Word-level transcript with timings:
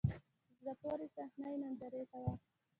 په 0.47 0.51
زړه 0.59 0.73
پورې 0.81 1.05
صحنه 1.15 1.47
یې 1.51 1.57
نندارې 1.63 2.03
ته 2.11 2.17
و. 2.21 2.25